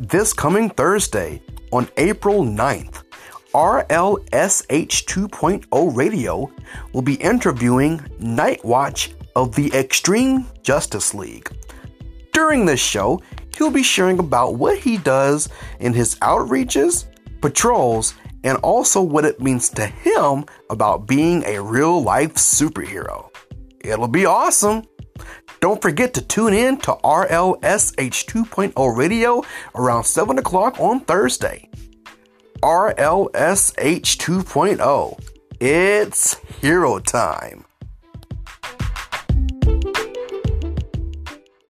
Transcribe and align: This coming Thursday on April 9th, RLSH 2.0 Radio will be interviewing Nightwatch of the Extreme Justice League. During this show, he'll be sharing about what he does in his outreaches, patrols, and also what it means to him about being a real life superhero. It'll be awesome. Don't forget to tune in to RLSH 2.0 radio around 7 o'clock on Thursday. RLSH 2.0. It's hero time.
This 0.00 0.32
coming 0.32 0.70
Thursday 0.70 1.42
on 1.72 1.86
April 1.98 2.42
9th, 2.42 3.02
RLSH 3.52 5.04
2.0 5.04 5.94
Radio 5.94 6.50
will 6.94 7.02
be 7.02 7.16
interviewing 7.16 7.98
Nightwatch 8.18 9.12
of 9.36 9.54
the 9.54 9.70
Extreme 9.74 10.46
Justice 10.62 11.12
League. 11.12 11.50
During 12.32 12.64
this 12.64 12.80
show, 12.80 13.20
he'll 13.58 13.70
be 13.70 13.82
sharing 13.82 14.18
about 14.18 14.54
what 14.54 14.78
he 14.78 14.96
does 14.96 15.50
in 15.80 15.92
his 15.92 16.14
outreaches, 16.20 17.04
patrols, 17.42 18.14
and 18.42 18.56
also 18.62 19.02
what 19.02 19.26
it 19.26 19.42
means 19.42 19.68
to 19.68 19.86
him 19.86 20.46
about 20.70 21.06
being 21.06 21.44
a 21.44 21.60
real 21.60 22.02
life 22.02 22.36
superhero. 22.36 23.28
It'll 23.80 24.08
be 24.08 24.24
awesome. 24.24 24.84
Don't 25.60 25.82
forget 25.82 26.14
to 26.14 26.22
tune 26.22 26.54
in 26.54 26.78
to 26.78 26.92
RLSH 27.04 28.24
2.0 28.24 28.96
radio 28.96 29.42
around 29.74 30.04
7 30.04 30.38
o'clock 30.38 30.80
on 30.80 31.00
Thursday. 31.00 31.68
RLSH 32.62 34.16
2.0. 34.16 35.20
It's 35.60 36.34
hero 36.62 36.98
time. 36.98 37.66